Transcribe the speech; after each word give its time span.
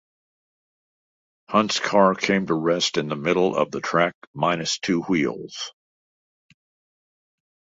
Hunt's 1.47 1.79
car 1.79 2.15
came 2.15 2.47
to 2.47 2.55
rest 2.55 2.97
in 2.97 3.07
the 3.07 3.15
middle 3.15 3.55
of 3.55 3.69
the 3.69 3.81
track, 3.81 4.15
minus 4.33 4.79
two 4.79 5.01
wheels. 5.03 5.73